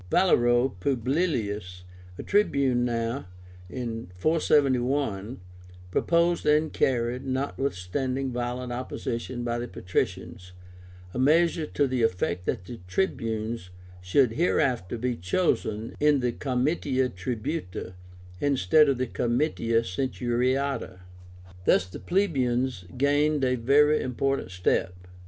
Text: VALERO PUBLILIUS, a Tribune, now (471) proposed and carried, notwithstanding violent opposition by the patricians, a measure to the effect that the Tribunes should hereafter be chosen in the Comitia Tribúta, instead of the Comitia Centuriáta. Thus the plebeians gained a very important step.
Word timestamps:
VALERO 0.09 0.69
PUBLILIUS, 0.79 1.83
a 2.17 2.23
Tribune, 2.23 2.83
now 2.83 3.27
(471) 3.69 5.39
proposed 5.91 6.43
and 6.43 6.73
carried, 6.73 7.23
notwithstanding 7.23 8.31
violent 8.31 8.73
opposition 8.73 9.43
by 9.43 9.59
the 9.59 9.67
patricians, 9.67 10.53
a 11.13 11.19
measure 11.19 11.67
to 11.67 11.85
the 11.85 12.01
effect 12.01 12.47
that 12.47 12.65
the 12.65 12.79
Tribunes 12.87 13.69
should 14.01 14.31
hereafter 14.31 14.97
be 14.97 15.15
chosen 15.15 15.93
in 15.99 16.19
the 16.19 16.31
Comitia 16.31 17.07
Tribúta, 17.07 17.93
instead 18.39 18.89
of 18.89 18.97
the 18.97 19.05
Comitia 19.05 19.83
Centuriáta. 19.83 21.01
Thus 21.65 21.85
the 21.85 21.99
plebeians 21.99 22.85
gained 22.97 23.43
a 23.43 23.53
very 23.53 24.01
important 24.01 24.49
step. 24.49 24.95